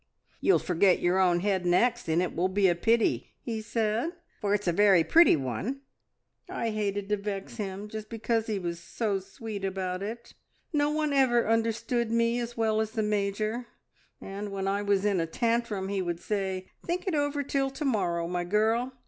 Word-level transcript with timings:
`You'll 0.41 0.57
forget 0.59 0.97
your 0.99 1.19
own 1.19 1.41
head 1.41 1.63
next, 1.63 2.07
and 2.07 2.23
it 2.23 2.35
will 2.35 2.47
be 2.47 2.67
a 2.67 2.73
pity,' 2.73 3.35
he 3.39 3.61
said, 3.61 4.13
`for 4.41 4.55
it's 4.55 4.67
a 4.67 4.71
very 4.71 5.03
pretty 5.03 5.35
one.' 5.35 5.81
"I 6.49 6.71
hated 6.71 7.07
to 7.09 7.17
vex 7.17 7.57
him 7.57 7.87
just 7.87 8.09
because 8.09 8.47
he 8.47 8.57
was 8.57 8.79
so 8.79 9.19
sweet 9.19 9.63
about 9.63 10.01
it. 10.01 10.33
No 10.73 10.89
one 10.89 11.13
ever 11.13 11.47
understood 11.47 12.09
me 12.11 12.39
as 12.39 12.57
well 12.57 12.81
as 12.81 12.93
the 12.93 13.03
Major, 13.03 13.67
and 14.19 14.51
when 14.51 14.67
I 14.67 14.81
was 14.81 15.05
in 15.05 15.19
a 15.19 15.27
tantrum 15.27 15.87
he 15.87 16.01
would 16.01 16.19
say, 16.19 16.71
`Think 16.83 17.05
it 17.05 17.13
over 17.13 17.43
till 17.43 17.69
to 17.69 17.85
morrow, 17.85 18.27
my 18.27 18.43
girl. 18.43 18.93